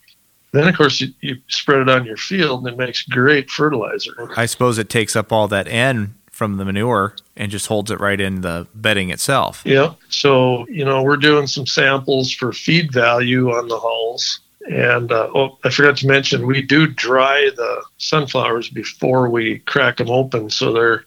then, 0.52 0.68
of 0.68 0.76
course, 0.76 1.00
you, 1.00 1.12
you 1.20 1.38
spread 1.48 1.80
it 1.80 1.88
on 1.88 2.04
your 2.04 2.16
field 2.16 2.66
and 2.66 2.74
it 2.74 2.78
makes 2.78 3.02
great 3.02 3.50
fertilizer. 3.50 4.30
I 4.36 4.46
suppose 4.46 4.78
it 4.78 4.88
takes 4.90 5.16
up 5.16 5.32
all 5.32 5.48
that 5.48 5.66
N 5.66 6.14
from 6.30 6.56
the 6.56 6.64
manure 6.64 7.14
and 7.36 7.50
just 7.50 7.66
holds 7.66 7.90
it 7.90 8.00
right 8.00 8.20
in 8.20 8.42
the 8.42 8.66
bedding 8.74 9.10
itself. 9.10 9.62
Yeah. 9.64 9.94
So, 10.08 10.66
you 10.68 10.84
know, 10.84 11.02
we're 11.02 11.16
doing 11.16 11.46
some 11.46 11.66
samples 11.66 12.32
for 12.32 12.52
feed 12.52 12.92
value 12.92 13.50
on 13.50 13.68
the 13.68 13.78
hulls. 13.78 14.40
And 14.70 15.10
uh, 15.10 15.30
oh, 15.34 15.58
I 15.64 15.70
forgot 15.70 15.96
to 15.98 16.06
mention, 16.06 16.46
we 16.46 16.62
do 16.62 16.86
dry 16.86 17.50
the 17.56 17.82
sunflowers 17.98 18.68
before 18.68 19.28
we 19.28 19.60
crack 19.60 19.96
them 19.96 20.10
open. 20.10 20.50
So 20.50 20.72
they're 20.72 21.04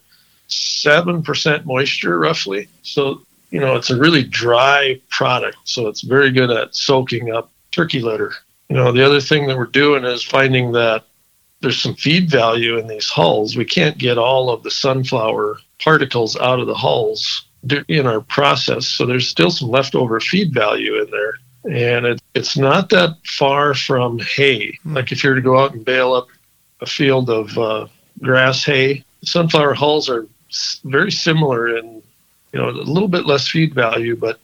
7% 0.48 1.64
moisture 1.64 2.18
roughly. 2.18 2.68
So, 2.82 3.22
you 3.50 3.60
know, 3.60 3.76
it's 3.76 3.90
a 3.90 3.98
really 3.98 4.24
dry 4.24 5.00
product. 5.08 5.56
So 5.64 5.86
it's 5.86 6.02
very 6.02 6.30
good 6.32 6.50
at 6.50 6.74
soaking 6.74 7.32
up 7.32 7.50
turkey 7.70 8.00
litter. 8.00 8.32
You 8.68 8.76
know, 8.76 8.92
the 8.92 9.04
other 9.04 9.20
thing 9.20 9.46
that 9.46 9.56
we're 9.56 9.66
doing 9.66 10.04
is 10.04 10.22
finding 10.22 10.72
that 10.72 11.04
there's 11.60 11.80
some 11.80 11.94
feed 11.94 12.30
value 12.30 12.78
in 12.78 12.86
these 12.86 13.08
hulls. 13.08 13.56
We 13.56 13.64
can't 13.64 13.98
get 13.98 14.18
all 14.18 14.50
of 14.50 14.62
the 14.62 14.70
sunflower 14.70 15.58
particles 15.82 16.36
out 16.36 16.60
of 16.60 16.66
the 16.66 16.74
hulls 16.74 17.46
in 17.88 18.06
our 18.06 18.20
process, 18.20 18.86
so 18.86 19.06
there's 19.06 19.28
still 19.28 19.50
some 19.50 19.68
leftover 19.68 20.20
feed 20.20 20.52
value 20.52 21.00
in 21.00 21.10
there. 21.10 21.34
And 21.64 22.06
it, 22.06 22.22
it's 22.34 22.56
not 22.56 22.90
that 22.90 23.16
far 23.24 23.74
from 23.74 24.20
hay. 24.20 24.78
Hmm. 24.82 24.94
Like 24.94 25.10
if 25.10 25.24
you 25.24 25.30
were 25.30 25.36
to 25.36 25.42
go 25.42 25.58
out 25.58 25.74
and 25.74 25.84
bale 25.84 26.12
up 26.12 26.28
a 26.80 26.86
field 26.86 27.30
of 27.30 27.56
uh, 27.58 27.86
grass 28.20 28.64
hay, 28.64 29.04
sunflower 29.24 29.74
hulls 29.74 30.08
are 30.08 30.28
very 30.84 31.10
similar 31.10 31.76
in 31.76 32.02
you 32.52 32.60
know 32.60 32.68
a 32.68 32.70
little 32.70 33.08
bit 33.08 33.26
less 33.26 33.48
feed 33.48 33.74
value, 33.74 34.14
but 34.14 34.38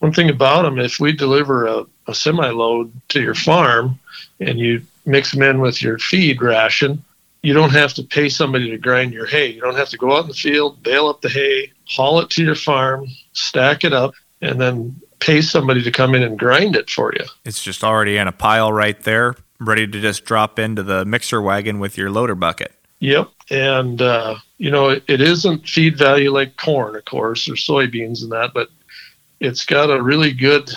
one 0.00 0.12
thing 0.12 0.28
about 0.28 0.62
them, 0.62 0.78
if 0.78 0.98
we 0.98 1.12
deliver 1.12 1.66
a, 1.66 1.86
a 2.08 2.14
semi 2.14 2.50
load 2.50 2.92
to 3.10 3.20
your 3.20 3.34
farm 3.34 3.98
and 4.40 4.58
you 4.58 4.82
mix 5.06 5.32
them 5.32 5.42
in 5.42 5.60
with 5.60 5.82
your 5.82 5.98
feed 5.98 6.42
ration, 6.42 7.02
you 7.42 7.54
don't 7.54 7.72
have 7.72 7.94
to 7.94 8.02
pay 8.02 8.28
somebody 8.28 8.70
to 8.70 8.78
grind 8.78 9.12
your 9.12 9.26
hay. 9.26 9.46
You 9.46 9.60
don't 9.60 9.76
have 9.76 9.88
to 9.90 9.98
go 9.98 10.16
out 10.16 10.22
in 10.22 10.28
the 10.28 10.34
field, 10.34 10.82
bale 10.82 11.08
up 11.08 11.20
the 11.20 11.28
hay, 11.28 11.72
haul 11.86 12.20
it 12.20 12.30
to 12.30 12.44
your 12.44 12.54
farm, 12.54 13.06
stack 13.32 13.84
it 13.84 13.92
up, 13.92 14.14
and 14.40 14.60
then 14.60 14.98
pay 15.20 15.42
somebody 15.42 15.82
to 15.82 15.90
come 15.90 16.14
in 16.14 16.22
and 16.22 16.38
grind 16.38 16.76
it 16.76 16.88
for 16.90 17.12
you. 17.14 17.24
It's 17.44 17.62
just 17.62 17.84
already 17.84 18.16
in 18.16 18.26
a 18.26 18.32
pile 18.32 18.72
right 18.72 19.00
there, 19.02 19.36
ready 19.58 19.86
to 19.86 20.00
just 20.00 20.24
drop 20.24 20.58
into 20.58 20.82
the 20.82 21.04
mixer 21.04 21.42
wagon 21.42 21.78
with 21.78 21.98
your 21.98 22.10
loader 22.10 22.34
bucket. 22.34 22.74
Yep. 23.00 23.30
And, 23.50 24.00
uh, 24.00 24.36
you 24.58 24.70
know, 24.70 24.90
it, 24.90 25.04
it 25.08 25.20
isn't 25.20 25.68
feed 25.68 25.96
value 25.96 26.30
like 26.30 26.56
corn, 26.56 26.96
of 26.96 27.04
course, 27.04 27.48
or 27.48 27.54
soybeans 27.54 28.22
and 28.22 28.32
that, 28.32 28.52
but 28.54 28.68
it's 29.40 29.64
got 29.64 29.90
a 29.90 30.02
really 30.02 30.32
good 30.32 30.70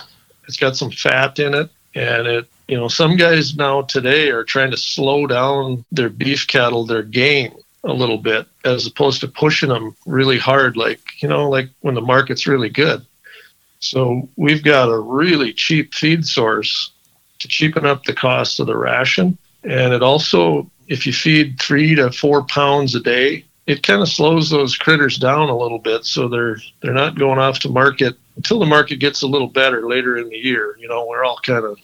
it's 0.47 0.57
got 0.57 0.75
some 0.75 0.91
fat 0.91 1.39
in 1.39 1.53
it. 1.53 1.69
And 1.95 2.27
it 2.27 2.49
you 2.67 2.77
know 2.77 2.87
some 2.87 3.17
guys 3.17 3.55
now 3.55 3.83
today 3.83 4.29
are 4.29 4.43
trying 4.43 4.71
to 4.71 4.77
slow 4.77 5.27
down 5.27 5.85
their 5.91 6.09
beef 6.09 6.47
cattle 6.47 6.85
their 6.85 7.03
gain 7.03 7.53
a 7.83 7.93
little 7.93 8.17
bit 8.17 8.47
as 8.63 8.87
opposed 8.87 9.19
to 9.19 9.27
pushing 9.27 9.67
them 9.67 9.93
really 10.05 10.39
hard 10.39 10.77
like 10.77 11.01
you 11.21 11.27
know 11.27 11.49
like 11.49 11.69
when 11.81 11.95
the 11.95 12.01
market's 12.01 12.47
really 12.47 12.69
good. 12.69 13.05
So 13.79 14.29
we've 14.37 14.63
got 14.63 14.89
a 14.89 14.97
really 14.97 15.53
cheap 15.53 15.93
feed 15.93 16.25
source 16.25 16.91
to 17.39 17.49
cheapen 17.49 17.85
up 17.85 18.05
the 18.05 18.13
cost 18.13 18.61
of 18.61 18.67
the 18.67 18.77
ration. 18.77 19.37
And 19.63 19.93
it 19.93 20.01
also 20.01 20.69
if 20.87 21.05
you 21.05 21.13
feed 21.13 21.59
three 21.59 21.95
to 21.95 22.11
four 22.11 22.43
pounds 22.43 22.95
a 22.95 23.01
day 23.01 23.45
it 23.65 23.83
kind 23.83 24.01
of 24.01 24.09
slows 24.09 24.49
those 24.49 24.75
critters 24.75 25.17
down 25.17 25.47
a 25.47 25.57
little 25.57 25.79
bit 25.79 26.05
so 26.05 26.27
they're 26.27 26.57
they're 26.81 26.93
not 26.93 27.19
going 27.19 27.39
off 27.39 27.59
to 27.59 27.69
market 27.69 28.17
until 28.35 28.59
the 28.59 28.65
market 28.65 28.97
gets 28.97 29.21
a 29.21 29.27
little 29.27 29.47
better 29.47 29.87
later 29.87 30.17
in 30.17 30.29
the 30.29 30.37
year. 30.37 30.77
You 30.79 30.87
know, 30.87 31.05
we're 31.05 31.23
all 31.23 31.39
kind 31.43 31.65
of 31.65 31.77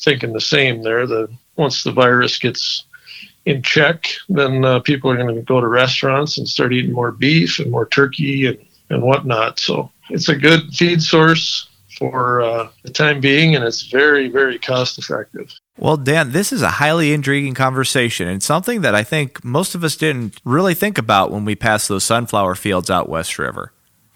thinking 0.00 0.32
the 0.32 0.40
same 0.40 0.82
there. 0.82 1.06
The 1.06 1.28
once 1.56 1.84
the 1.84 1.92
virus 1.92 2.38
gets 2.38 2.84
in 3.44 3.62
check, 3.62 4.06
then 4.28 4.64
uh, 4.64 4.80
people 4.80 5.10
are 5.10 5.16
going 5.16 5.34
to 5.34 5.42
go 5.42 5.60
to 5.60 5.66
restaurants 5.66 6.38
and 6.38 6.48
start 6.48 6.72
eating 6.72 6.92
more 6.92 7.12
beef 7.12 7.58
and 7.58 7.70
more 7.70 7.86
turkey 7.86 8.46
and 8.46 8.58
and 8.90 9.02
whatnot. 9.02 9.58
So 9.58 9.90
it's 10.10 10.28
a 10.28 10.36
good 10.36 10.72
feed 10.74 11.02
source 11.02 11.68
for 11.98 12.42
uh, 12.42 12.68
the 12.82 12.90
time 12.90 13.20
being, 13.20 13.54
and 13.54 13.64
it's 13.64 13.82
very, 13.82 14.28
very 14.28 14.58
cost 14.58 14.98
effective. 14.98 15.52
Well, 15.78 15.96
Dan, 15.96 16.32
this 16.32 16.52
is 16.52 16.62
a 16.62 16.72
highly 16.72 17.12
intriguing 17.12 17.54
conversation 17.54 18.28
and 18.28 18.42
something 18.42 18.82
that 18.82 18.94
I 18.94 19.02
think 19.02 19.44
most 19.44 19.74
of 19.74 19.82
us 19.82 19.96
didn't 19.96 20.40
really 20.44 20.74
think 20.74 20.98
about 20.98 21.30
when 21.30 21.44
we 21.44 21.54
passed 21.54 21.88
those 21.88 22.04
sunflower 22.04 22.56
fields 22.56 22.90
out 22.90 23.08
West 23.08 23.38
River. 23.38 23.72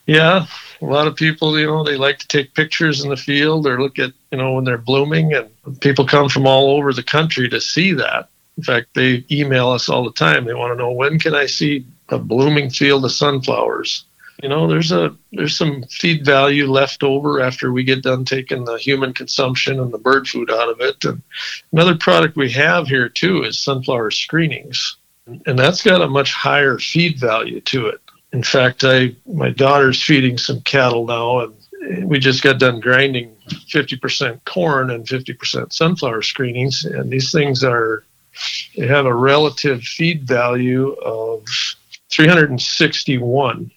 Yeah, 0.06 0.46
a 0.80 0.84
lot 0.84 1.08
of 1.08 1.16
people, 1.16 1.58
you 1.58 1.66
know, 1.66 1.82
they 1.82 1.96
like 1.96 2.18
to 2.20 2.28
take 2.28 2.54
pictures 2.54 3.02
in 3.02 3.10
the 3.10 3.16
field 3.16 3.66
or 3.66 3.82
look 3.82 3.98
at, 3.98 4.12
you 4.30 4.38
know, 4.38 4.52
when 4.52 4.64
they're 4.64 4.78
blooming, 4.78 5.34
and 5.34 5.50
people 5.80 6.06
come 6.06 6.28
from 6.28 6.46
all 6.46 6.70
over 6.76 6.92
the 6.92 7.02
country 7.02 7.48
to 7.48 7.60
see 7.60 7.92
that. 7.94 8.28
In 8.56 8.62
fact, 8.62 8.94
they 8.94 9.24
email 9.30 9.68
us 9.70 9.88
all 9.88 10.04
the 10.04 10.12
time. 10.12 10.44
They 10.44 10.54
want 10.54 10.72
to 10.72 10.82
know 10.82 10.92
when 10.92 11.18
can 11.18 11.34
I 11.34 11.46
see 11.46 11.84
a 12.08 12.18
blooming 12.18 12.70
field 12.70 13.04
of 13.04 13.12
sunflowers. 13.12 14.04
You 14.42 14.50
know, 14.50 14.68
there's 14.68 14.92
a 14.92 15.16
there's 15.32 15.56
some 15.56 15.82
feed 15.84 16.24
value 16.24 16.70
left 16.70 17.02
over 17.02 17.40
after 17.40 17.72
we 17.72 17.84
get 17.84 18.02
done 18.02 18.24
taking 18.24 18.64
the 18.64 18.76
human 18.76 19.14
consumption 19.14 19.80
and 19.80 19.92
the 19.92 19.98
bird 19.98 20.28
food 20.28 20.50
out 20.50 20.68
of 20.68 20.80
it. 20.80 21.04
And 21.04 21.22
another 21.72 21.96
product 21.96 22.36
we 22.36 22.50
have 22.52 22.86
here 22.86 23.08
too 23.08 23.44
is 23.44 23.58
sunflower 23.58 24.10
screenings, 24.10 24.96
and 25.26 25.58
that's 25.58 25.82
got 25.82 26.02
a 26.02 26.08
much 26.08 26.32
higher 26.32 26.78
feed 26.78 27.18
value 27.18 27.62
to 27.62 27.86
it. 27.86 28.00
In 28.32 28.42
fact, 28.42 28.84
I 28.84 29.14
my 29.26 29.50
daughter's 29.50 30.02
feeding 30.02 30.38
some 30.38 30.60
cattle 30.62 31.06
now, 31.06 31.40
and 31.40 32.08
we 32.08 32.18
just 32.18 32.42
got 32.42 32.58
done 32.58 32.80
grinding 32.80 33.34
50% 33.68 34.44
corn 34.44 34.90
and 34.90 35.06
50% 35.06 35.72
sunflower 35.72 36.22
screenings, 36.22 36.84
and 36.84 37.10
these 37.10 37.30
things 37.30 37.62
are 37.62 38.04
they 38.76 38.86
have 38.86 39.06
a 39.06 39.14
relative 39.14 39.82
feed 39.82 40.26
value 40.26 40.92
of 40.94 41.44
361 42.10 43.70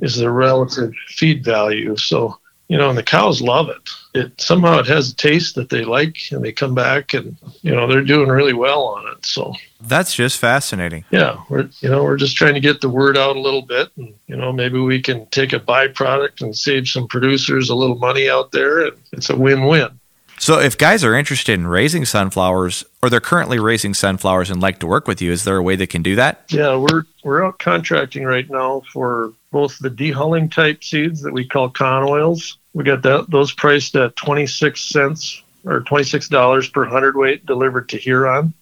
is 0.00 0.16
the 0.16 0.30
relative 0.30 0.92
feed 1.08 1.44
value. 1.44 1.96
So, 1.96 2.38
you 2.72 2.78
know, 2.78 2.88
and 2.88 2.96
the 2.96 3.02
cows 3.02 3.42
love 3.42 3.68
it. 3.68 3.90
It 4.14 4.40
somehow 4.40 4.78
it 4.78 4.86
has 4.86 5.10
a 5.10 5.14
taste 5.14 5.56
that 5.56 5.68
they 5.68 5.84
like 5.84 6.16
and 6.30 6.42
they 6.42 6.52
come 6.52 6.74
back 6.74 7.12
and, 7.12 7.36
you 7.60 7.70
know, 7.70 7.86
they're 7.86 8.00
doing 8.00 8.30
really 8.30 8.54
well 8.54 8.84
on 8.84 9.12
it. 9.12 9.26
So 9.26 9.52
that's 9.82 10.14
just 10.14 10.38
fascinating. 10.38 11.04
Yeah. 11.10 11.42
We're, 11.50 11.68
you 11.80 11.90
know, 11.90 12.02
we're 12.02 12.16
just 12.16 12.34
trying 12.34 12.54
to 12.54 12.60
get 12.60 12.80
the 12.80 12.88
word 12.88 13.18
out 13.18 13.36
a 13.36 13.40
little 13.40 13.60
bit 13.60 13.90
and, 13.98 14.14
you 14.26 14.36
know, 14.36 14.54
maybe 14.54 14.78
we 14.78 15.02
can 15.02 15.26
take 15.26 15.52
a 15.52 15.60
byproduct 15.60 16.40
and 16.40 16.56
save 16.56 16.88
some 16.88 17.06
producers 17.08 17.68
a 17.68 17.74
little 17.74 17.98
money 17.98 18.30
out 18.30 18.52
there 18.52 18.86
and 18.86 18.96
it's 19.12 19.28
a 19.28 19.36
win-win. 19.36 20.00
So, 20.38 20.58
if 20.58 20.78
guys 20.78 21.04
are 21.04 21.14
interested 21.14 21.52
in 21.52 21.66
raising 21.68 22.04
sunflowers, 22.06 22.84
or 23.00 23.10
they're 23.10 23.20
currently 23.20 23.60
raising 23.60 23.94
sunflowers 23.94 24.50
and 24.50 24.60
like 24.60 24.80
to 24.80 24.88
work 24.88 25.06
with 25.06 25.22
you, 25.22 25.30
is 25.30 25.44
there 25.44 25.56
a 25.56 25.62
way 25.62 25.76
they 25.76 25.86
can 25.86 26.02
do 26.02 26.16
that? 26.16 26.46
Yeah, 26.48 26.74
we're 26.74 27.04
we're 27.22 27.44
out 27.44 27.60
contracting 27.60 28.24
right 28.24 28.50
now 28.50 28.82
for 28.92 29.34
both 29.52 29.78
the 29.78 29.88
dehulling 29.88 30.50
type 30.50 30.82
seeds 30.82 31.22
that 31.22 31.32
we 31.32 31.46
call 31.46 31.68
Con-Oils. 31.70 32.58
We 32.74 32.84
got 32.84 33.02
that 33.02 33.30
those 33.30 33.52
priced 33.52 33.96
at 33.96 34.16
twenty 34.16 34.46
six 34.46 34.80
cents 34.82 35.42
or 35.64 35.80
twenty 35.80 36.04
six 36.04 36.28
dollars 36.28 36.68
per 36.68 36.84
hundredweight 36.84 37.46
delivered 37.46 37.88
to 37.90 37.98
Huron, 37.98 38.54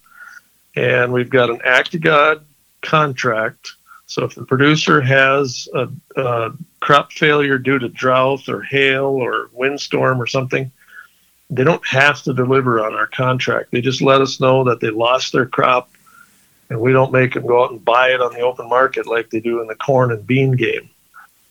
and 0.75 1.13
we've 1.13 1.31
got 1.31 1.51
an 1.51 1.61
Act 1.65 1.95
of 1.95 2.01
God 2.01 2.45
contract. 2.83 3.73
So 4.07 4.25
if 4.25 4.35
the 4.35 4.45
producer 4.45 5.01
has 5.01 5.69
a, 5.73 5.89
a 6.17 6.53
crop 6.81 7.13
failure 7.13 7.59
due 7.59 7.79
to 7.79 7.89
drought 7.89 8.49
or 8.49 8.63
hail 8.63 9.05
or 9.05 9.51
windstorm 9.53 10.21
or 10.21 10.27
something 10.27 10.73
they 11.51 11.65
don't 11.65 11.85
have 11.87 12.23
to 12.23 12.33
deliver 12.33 12.85
on 12.85 12.95
our 12.95 13.09
contract. 13.09 13.73
They 13.73 13.81
just 13.81 14.01
let 14.01 14.21
us 14.21 14.41
know 14.41 14.65
that 14.65 14.81
they 14.81 14.91
lost 14.91 15.33
their 15.33 15.47
crop, 15.47 15.91
and 16.71 16.81
we 16.81 16.93
don't 16.93 17.13
make 17.13 17.35
them 17.35 17.47
go 17.47 17.65
out 17.65 17.73
and 17.73 17.85
buy 17.85 18.11
it 18.11 18.21
on 18.21 18.33
the 18.33 18.41
open 18.41 18.69
market 18.69 19.07
like 19.07 19.31
they 19.31 19.41
do 19.41 19.61
in 19.61 19.67
the 19.67 19.75
corn 19.75 20.13
and 20.13 20.25
bean 20.25 20.53
game. 20.53 20.89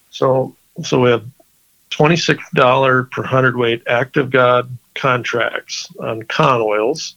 So, 0.10 0.56
so 0.84 1.02
we 1.02 1.10
have 1.10 1.26
twenty-six 1.90 2.44
dollar 2.54 3.04
per 3.04 3.24
hundredweight 3.24 3.84
act 3.88 4.18
of 4.18 4.30
God 4.30 4.70
contracts 4.96 5.88
on 6.00 6.24
Con-Oils, 6.24 7.16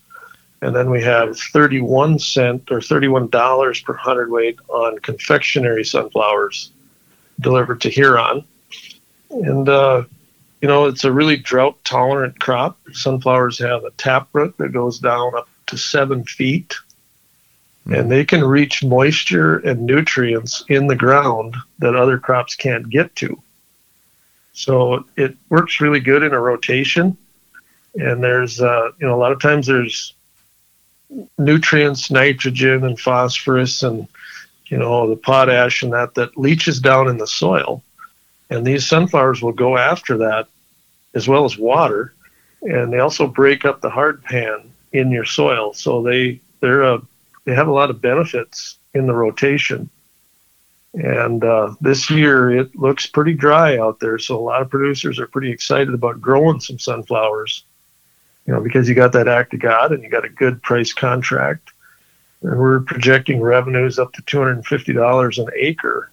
and 0.60 0.74
then 0.74 0.90
we 0.90 1.02
have 1.02 1.38
thirty-one 1.38 2.18
cent 2.18 2.70
or 2.70 2.80
thirty-one 2.80 3.28
dollars 3.28 3.80
per 3.80 3.94
hundredweight 3.94 4.58
on 4.68 4.98
confectionery 5.00 5.84
sunflowers 5.84 6.70
delivered 7.40 7.80
to 7.80 7.90
Huron, 7.90 8.44
and 9.30 9.68
uh, 9.68 10.04
you 10.60 10.68
know, 10.68 10.86
it's 10.86 11.04
a 11.04 11.12
really 11.12 11.36
drought 11.36 11.76
tolerant 11.84 12.38
crop. 12.38 12.78
Sunflowers 12.92 13.58
have 13.58 13.84
a 13.84 13.90
taproot 13.92 14.56
that 14.58 14.72
goes 14.72 15.00
down 15.00 15.34
up 15.36 15.48
to 15.66 15.76
seven 15.76 16.22
feet, 16.22 16.76
mm-hmm. 17.84 17.94
and 17.94 18.10
they 18.10 18.24
can 18.24 18.44
reach 18.44 18.84
moisture 18.84 19.58
and 19.58 19.84
nutrients 19.84 20.64
in 20.68 20.86
the 20.86 20.94
ground 20.94 21.56
that 21.80 21.96
other 21.96 22.16
crops 22.16 22.54
can't 22.54 22.88
get 22.88 23.14
to. 23.16 23.42
So 24.52 25.04
it 25.16 25.36
works 25.48 25.80
really 25.80 26.00
good 26.00 26.22
in 26.22 26.32
a 26.32 26.40
rotation. 26.40 27.16
And 27.94 28.22
there's, 28.22 28.60
uh, 28.60 28.92
you 29.00 29.06
know, 29.06 29.14
a 29.14 29.20
lot 29.20 29.32
of 29.32 29.40
times 29.40 29.66
there's 29.66 30.14
nutrients, 31.38 32.10
nitrogen 32.10 32.84
and 32.84 32.98
phosphorus 32.98 33.82
and, 33.82 34.08
you 34.66 34.78
know, 34.78 35.08
the 35.08 35.16
potash 35.16 35.82
and 35.82 35.92
that 35.92 36.14
that 36.14 36.38
leaches 36.38 36.80
down 36.80 37.08
in 37.08 37.18
the 37.18 37.26
soil. 37.26 37.82
And 38.50 38.66
these 38.66 38.86
sunflowers 38.86 39.42
will 39.42 39.52
go 39.52 39.76
after 39.76 40.18
that 40.18 40.48
as 41.14 41.28
well 41.28 41.44
as 41.44 41.58
water. 41.58 42.14
And 42.62 42.92
they 42.92 42.98
also 42.98 43.26
break 43.26 43.64
up 43.64 43.80
the 43.80 43.90
hard 43.90 44.22
pan 44.22 44.70
in 44.92 45.10
your 45.10 45.24
soil. 45.24 45.72
So 45.72 46.02
they, 46.02 46.40
they're 46.60 46.82
a, 46.82 47.02
they 47.44 47.54
have 47.54 47.68
a 47.68 47.72
lot 47.72 47.90
of 47.90 48.00
benefits 48.00 48.78
in 48.94 49.06
the 49.06 49.14
rotation. 49.14 49.90
And 50.94 51.42
uh, 51.42 51.74
this 51.80 52.10
year 52.10 52.50
it 52.50 52.76
looks 52.76 53.06
pretty 53.06 53.32
dry 53.32 53.78
out 53.78 53.98
there. 54.00 54.18
So 54.18 54.38
a 54.38 54.40
lot 54.40 54.62
of 54.62 54.70
producers 54.70 55.18
are 55.18 55.26
pretty 55.26 55.50
excited 55.50 55.94
about 55.94 56.20
growing 56.20 56.60
some 56.60 56.78
sunflowers, 56.78 57.64
you 58.46 58.52
know, 58.52 58.60
because 58.60 58.88
you 58.88 58.94
got 58.94 59.12
that 59.12 59.28
act 59.28 59.54
of 59.54 59.60
God 59.60 59.92
and 59.92 60.02
you 60.02 60.10
got 60.10 60.24
a 60.24 60.28
good 60.28 60.62
price 60.62 60.92
contract. 60.92 61.72
And 62.42 62.58
we're 62.58 62.80
projecting 62.80 63.40
revenues 63.40 63.98
up 63.98 64.12
to 64.14 64.22
$250 64.22 65.38
an 65.38 65.50
acre 65.56 66.10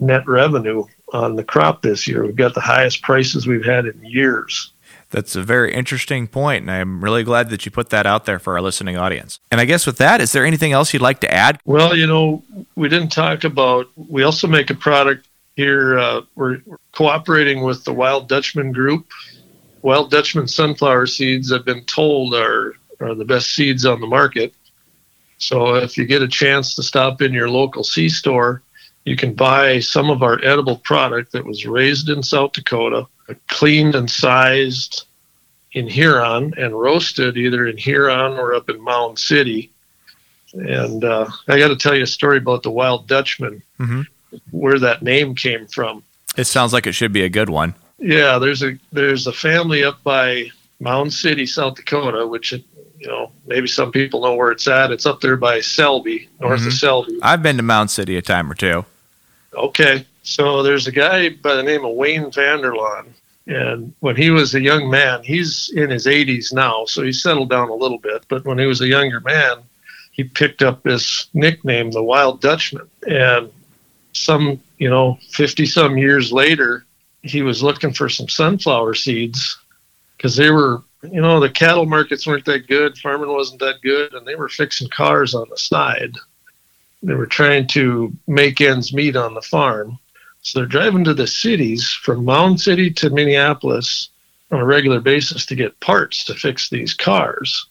net 0.00 0.26
revenue 0.26 0.84
on 1.12 1.36
the 1.36 1.44
crop 1.44 1.82
this 1.82 2.06
year. 2.06 2.24
We've 2.24 2.36
got 2.36 2.54
the 2.54 2.60
highest 2.60 3.02
prices 3.02 3.46
we've 3.46 3.64
had 3.64 3.86
in 3.86 4.04
years. 4.04 4.72
That's 5.10 5.36
a 5.36 5.42
very 5.42 5.72
interesting 5.72 6.26
point, 6.26 6.62
and 6.62 6.70
I'm 6.70 7.02
really 7.02 7.22
glad 7.22 7.48
that 7.50 7.64
you 7.64 7.70
put 7.70 7.90
that 7.90 8.06
out 8.06 8.24
there 8.24 8.38
for 8.38 8.54
our 8.54 8.60
listening 8.60 8.96
audience. 8.96 9.38
And 9.52 9.60
I 9.60 9.64
guess 9.64 9.86
with 9.86 9.98
that, 9.98 10.20
is 10.20 10.32
there 10.32 10.44
anything 10.44 10.72
else 10.72 10.92
you'd 10.92 11.02
like 11.02 11.20
to 11.20 11.32
add? 11.32 11.60
Well, 11.64 11.96
you 11.96 12.06
know, 12.06 12.42
we 12.74 12.88
didn't 12.88 13.12
talk 13.12 13.44
about, 13.44 13.88
we 13.96 14.24
also 14.24 14.48
make 14.48 14.70
a 14.70 14.74
product 14.74 15.28
here. 15.54 15.98
Uh, 15.98 16.22
we're 16.34 16.60
cooperating 16.92 17.62
with 17.62 17.84
the 17.84 17.92
Wild 17.92 18.28
Dutchman 18.28 18.72
Group. 18.72 19.06
Wild 19.82 20.10
Dutchman 20.10 20.48
sunflower 20.48 21.06
seeds, 21.06 21.52
I've 21.52 21.64
been 21.64 21.84
told, 21.84 22.34
are, 22.34 22.74
are 23.00 23.14
the 23.14 23.24
best 23.24 23.54
seeds 23.54 23.86
on 23.86 24.00
the 24.00 24.06
market. 24.06 24.52
So 25.38 25.76
if 25.76 25.96
you 25.96 26.04
get 26.04 26.22
a 26.22 26.28
chance 26.28 26.74
to 26.74 26.82
stop 26.82 27.22
in 27.22 27.32
your 27.32 27.48
local 27.48 27.84
C 27.84 28.08
store, 28.08 28.62
you 29.04 29.16
can 29.16 29.34
buy 29.34 29.78
some 29.78 30.10
of 30.10 30.22
our 30.22 30.42
edible 30.44 30.78
product 30.78 31.30
that 31.32 31.44
was 31.44 31.64
raised 31.64 32.08
in 32.08 32.22
South 32.22 32.52
Dakota, 32.52 33.06
cleaned 33.48 33.94
and 33.94 34.10
sized 34.10 35.04
in 35.72 35.88
Huron, 35.88 36.54
and 36.56 36.78
roasted 36.78 37.36
either 37.36 37.66
in 37.66 37.76
Huron 37.76 38.32
or 38.32 38.54
up 38.54 38.70
in 38.70 38.80
Mound 38.80 39.18
City. 39.18 39.70
And 40.54 41.04
uh, 41.04 41.28
I 41.48 41.58
got 41.58 41.68
to 41.68 41.76
tell 41.76 41.94
you 41.94 42.04
a 42.04 42.06
story 42.06 42.38
about 42.38 42.62
the 42.62 42.70
Wild 42.70 43.06
Dutchman, 43.06 43.62
mm-hmm. 43.78 44.02
where 44.50 44.78
that 44.78 45.02
name 45.02 45.34
came 45.34 45.66
from. 45.66 46.02
It 46.36 46.44
sounds 46.44 46.72
like 46.72 46.86
it 46.86 46.92
should 46.92 47.12
be 47.12 47.22
a 47.22 47.28
good 47.28 47.50
one. 47.50 47.74
Yeah, 47.98 48.38
there's 48.38 48.62
a 48.62 48.78
there's 48.92 49.26
a 49.26 49.32
family 49.32 49.84
up 49.84 50.02
by 50.02 50.50
Mound 50.80 51.12
City, 51.12 51.46
South 51.46 51.76
Dakota, 51.76 52.26
which 52.26 52.52
you 52.98 53.08
know, 53.08 53.30
maybe 53.46 53.66
some 53.66 53.92
people 53.92 54.22
know 54.22 54.34
where 54.34 54.50
it's 54.50 54.66
at. 54.66 54.90
It's 54.90 55.06
up 55.06 55.20
there 55.20 55.36
by 55.36 55.60
Selby, 55.60 56.28
north 56.40 56.60
mm-hmm. 56.60 56.68
of 56.68 56.74
Selby. 56.74 57.18
I've 57.22 57.42
been 57.42 57.56
to 57.56 57.62
Mound 57.62 57.90
City 57.90 58.16
a 58.16 58.22
time 58.22 58.50
or 58.50 58.54
two. 58.54 58.84
Okay. 59.54 60.06
So 60.26 60.64
there's 60.64 60.88
a 60.88 60.92
guy 60.92 61.28
by 61.30 61.54
the 61.54 61.62
name 61.62 61.84
of 61.84 61.94
Wayne 61.94 62.32
Vanderlaan. 62.32 63.06
And 63.46 63.94
when 64.00 64.16
he 64.16 64.30
was 64.30 64.54
a 64.54 64.60
young 64.60 64.90
man, 64.90 65.22
he's 65.22 65.70
in 65.74 65.88
his 65.88 66.06
80s 66.06 66.52
now, 66.52 66.84
so 66.84 67.04
he 67.04 67.12
settled 67.12 67.48
down 67.48 67.68
a 67.68 67.74
little 67.74 67.98
bit. 67.98 68.24
But 68.28 68.44
when 68.44 68.58
he 68.58 68.66
was 68.66 68.80
a 68.80 68.88
younger 68.88 69.20
man, 69.20 69.58
he 70.10 70.24
picked 70.24 70.62
up 70.62 70.82
this 70.82 71.28
nickname, 71.32 71.92
the 71.92 72.02
Wild 72.02 72.40
Dutchman. 72.40 72.90
And 73.08 73.52
some, 74.14 74.60
you 74.78 74.90
know, 74.90 75.16
50 75.30 75.64
some 75.64 75.96
years 75.96 76.32
later, 76.32 76.84
he 77.22 77.42
was 77.42 77.62
looking 77.62 77.92
for 77.92 78.08
some 78.08 78.28
sunflower 78.28 78.94
seeds 78.94 79.56
because 80.16 80.34
they 80.34 80.50
were, 80.50 80.82
you 81.02 81.20
know, 81.20 81.38
the 81.38 81.50
cattle 81.50 81.86
markets 81.86 82.26
weren't 82.26 82.46
that 82.46 82.66
good, 82.66 82.98
farming 82.98 83.30
wasn't 83.30 83.60
that 83.60 83.80
good, 83.80 84.12
and 84.12 84.26
they 84.26 84.34
were 84.34 84.48
fixing 84.48 84.88
cars 84.88 85.34
on 85.34 85.48
the 85.50 85.58
side 85.58 86.16
they 87.02 87.14
were 87.14 87.26
trying 87.26 87.66
to 87.68 88.12
make 88.26 88.60
ends 88.60 88.92
meet 88.92 89.16
on 89.16 89.34
the 89.34 89.42
farm. 89.42 89.98
So 90.46 90.60
they're 90.60 90.68
driving 90.68 91.02
to 91.02 91.12
the 91.12 91.26
cities 91.26 91.90
from 91.90 92.24
Mound 92.24 92.60
City 92.60 92.88
to 92.92 93.10
Minneapolis 93.10 94.10
on 94.52 94.60
a 94.60 94.64
regular 94.64 95.00
basis 95.00 95.44
to 95.46 95.56
get 95.56 95.80
parts 95.80 96.24
to 96.26 96.34
fix 96.34 96.70
these 96.70 96.94
cars. 96.94 97.66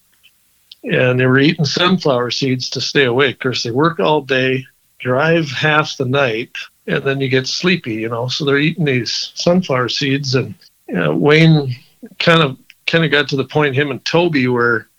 And 0.84 1.18
they 1.18 1.26
were 1.26 1.40
eating 1.40 1.64
sunflower 1.64 2.32
seeds 2.32 2.70
to 2.72 2.82
stay 2.82 3.06
awake. 3.06 3.36
Of 3.36 3.40
course, 3.40 3.64
they 3.64 3.72
work 3.72 4.02
all 4.02 4.20
day, 4.20 4.66
drive 5.00 5.48
half 5.48 5.96
the 5.96 6.04
night, 6.04 6.52
and 6.86 7.02
then 7.02 7.22
you 7.22 7.30
get 7.30 7.48
sleepy, 7.48 7.94
you 7.94 8.10
know. 8.10 8.28
So 8.28 8.44
they're 8.44 8.58
eating 8.58 8.84
these 8.84 9.32
sunflower 9.36 9.88
seeds, 9.88 10.36
and 10.36 10.54
you 10.90 10.96
know, 10.96 11.16
Wayne 11.16 11.74
kind 12.20 12.44
of 12.44 12.58
kind 12.88 13.06
of 13.06 13.10
got 13.10 13.30
to 13.30 13.38
the 13.38 13.46
point 13.46 13.74
him 13.74 13.90
and 13.90 14.04
Toby 14.04 14.50
where 14.50 14.90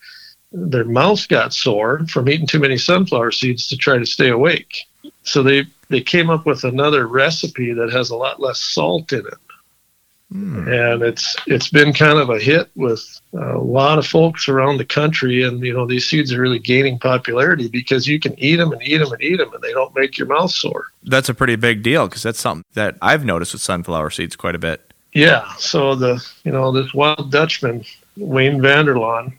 their 0.51 0.87
mouths 0.87 1.27
got 1.27 1.53
sore 1.53 2.07
from 2.07 2.31
eating 2.31 2.47
too 2.47 2.59
many 2.59 2.79
sunflower 2.79 3.33
seeds 3.33 3.69
to 3.69 3.77
try 3.77 3.99
to 3.99 4.07
stay 4.07 4.31
awake. 4.31 4.87
So 5.27 5.43
they 5.43 5.67
they 5.89 6.01
came 6.01 6.31
up 6.31 6.47
with 6.47 6.65
another 6.65 7.07
recipe 7.07 7.73
that 7.73 7.93
has 7.93 8.11
a 8.11 8.17
lot 8.17 8.41
less 8.41 8.61
salt 8.61 9.13
in 9.13 9.21
it. 9.21 9.35
Mm. 10.33 10.95
And 10.95 11.03
it's 11.03 11.37
it's 11.47 11.69
been 11.69 11.93
kind 11.93 12.19
of 12.19 12.31
a 12.31 12.39
hit 12.39 12.69
with 12.75 13.21
a 13.33 13.59
lot 13.59 13.99
of 13.99 14.07
folks 14.07 14.49
around 14.49 14.79
the 14.79 14.85
country, 14.85 15.45
and 15.45 15.65
you 15.65 15.73
know 15.73 15.87
these 15.87 16.09
seeds 16.09 16.33
are 16.33 16.41
really 16.41 16.59
gaining 16.59 16.99
popularity 16.99 17.69
because 17.69 18.09
you 18.09 18.19
can 18.19 18.37
eat 18.39 18.57
them 18.57 18.73
and 18.73 18.83
eat 18.83 18.99
them 18.99 19.13
and 19.13 19.23
eat 19.23 19.37
them, 19.37 19.53
and 19.55 19.63
they 19.63 19.73
don't 19.73 19.95
make 19.95 20.19
your 20.19 20.27
mouth 20.27 20.51
sore. 20.51 20.87
That's 21.05 21.29
a 21.29 21.35
pretty 21.35 21.55
big 21.55 21.85
deal 21.85 22.09
because 22.09 22.25
that's 22.25 22.41
something 22.41 22.65
that 22.75 22.97
I've 23.01 23.25
noticed 23.25 23.53
with 23.53 23.63
sunflower 23.63 24.11
seeds 24.11 24.35
quite 24.35 24.57
a 24.57 24.59
bit. 24.59 24.93
Yeah, 25.13 25.49
so 25.59 25.95
the 25.95 26.25
you 26.43 26.51
know 26.51 26.73
this 26.73 26.93
wild 26.93 27.31
Dutchman 27.31 27.85
Wayne 28.17 28.59
Vanderlaan, 28.59 29.33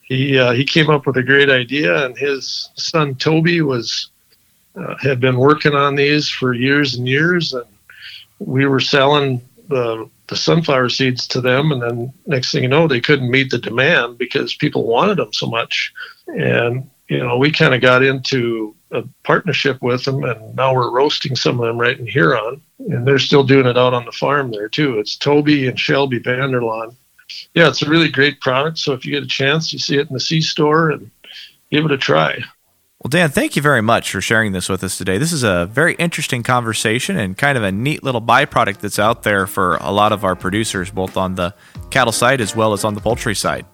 he 0.00 0.38
uh, 0.38 0.52
he 0.52 0.64
came 0.64 0.88
up 0.88 1.06
with 1.06 1.18
a 1.18 1.22
great 1.22 1.50
idea, 1.50 2.06
and 2.06 2.16
his 2.16 2.70
son 2.76 3.14
Toby 3.14 3.60
was 3.60 4.08
uh, 4.76 4.96
had 5.00 5.20
been 5.20 5.38
working 5.38 5.74
on 5.74 5.94
these 5.94 6.28
for 6.28 6.52
years 6.52 6.94
and 6.94 7.08
years, 7.08 7.52
and 7.52 7.64
we 8.38 8.66
were 8.66 8.80
selling 8.80 9.40
the 9.68 10.08
the 10.28 10.36
sunflower 10.36 10.88
seeds 10.88 11.26
to 11.26 11.40
them, 11.40 11.72
and 11.72 11.82
then 11.82 12.12
next 12.26 12.52
thing 12.52 12.62
you 12.62 12.68
know, 12.68 12.86
they 12.86 13.00
couldn't 13.00 13.30
meet 13.30 13.50
the 13.50 13.58
demand 13.58 14.16
because 14.16 14.54
people 14.54 14.86
wanted 14.86 15.18
them 15.18 15.32
so 15.32 15.46
much, 15.46 15.92
and 16.28 16.88
you 17.08 17.18
know 17.18 17.36
we 17.36 17.50
kind 17.50 17.74
of 17.74 17.80
got 17.80 18.02
into 18.02 18.74
a 18.92 19.02
partnership 19.24 19.80
with 19.82 20.04
them, 20.04 20.22
and 20.24 20.54
now 20.54 20.74
we're 20.74 20.90
roasting 20.90 21.34
some 21.34 21.60
of 21.60 21.66
them 21.66 21.78
right 21.78 21.98
in 21.98 22.06
Huron, 22.06 22.60
and 22.78 23.06
they're 23.06 23.18
still 23.18 23.44
doing 23.44 23.66
it 23.66 23.78
out 23.78 23.94
on 23.94 24.04
the 24.04 24.12
farm 24.12 24.50
there 24.50 24.68
too. 24.68 24.98
It's 24.98 25.16
Toby 25.16 25.66
and 25.68 25.78
Shelby 25.78 26.20
Vanderlaan. 26.20 26.94
Yeah, 27.54 27.68
it's 27.68 27.82
a 27.82 27.88
really 27.88 28.08
great 28.08 28.40
product. 28.40 28.78
So 28.78 28.92
if 28.92 29.04
you 29.04 29.12
get 29.12 29.22
a 29.22 29.28
chance, 29.28 29.72
you 29.72 29.78
see 29.78 29.98
it 29.98 30.08
in 30.08 30.14
the 30.14 30.20
C 30.20 30.40
store 30.40 30.90
and 30.90 31.10
give 31.70 31.84
it 31.84 31.92
a 31.92 31.98
try. 31.98 32.42
Well, 33.02 33.08
Dan, 33.08 33.30
thank 33.30 33.56
you 33.56 33.62
very 33.62 33.80
much 33.80 34.12
for 34.12 34.20
sharing 34.20 34.52
this 34.52 34.68
with 34.68 34.84
us 34.84 34.98
today. 34.98 35.16
This 35.16 35.32
is 35.32 35.42
a 35.42 35.64
very 35.72 35.94
interesting 35.94 36.42
conversation 36.42 37.16
and 37.16 37.36
kind 37.36 37.56
of 37.56 37.64
a 37.64 37.72
neat 37.72 38.04
little 38.04 38.20
byproduct 38.20 38.80
that's 38.80 38.98
out 38.98 39.22
there 39.22 39.46
for 39.46 39.76
a 39.76 39.90
lot 39.90 40.12
of 40.12 40.22
our 40.22 40.36
producers, 40.36 40.90
both 40.90 41.16
on 41.16 41.34
the 41.34 41.54
cattle 41.90 42.12
side 42.12 42.42
as 42.42 42.54
well 42.54 42.74
as 42.74 42.84
on 42.84 42.92
the 42.92 43.00
poultry 43.00 43.34
side. 43.34 43.64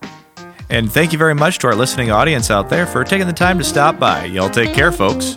And 0.71 0.93
thank 0.93 1.13
you 1.13 1.19
very 1.19 1.35
much 1.35 1.59
to 1.59 1.67
our 1.67 1.75
listening 1.75 2.13
audience 2.13 2.53
out 2.53 2.71
there 2.71 2.87
for 2.87 3.03
taking 3.03 3.27
the 3.27 3.33
time 3.33 3.59
to 3.59 3.65
stop 3.65 3.99
by. 3.99 4.27
Y'all 4.27 4.49
take 4.49 4.73
care, 4.73 4.93
folks. 4.93 5.37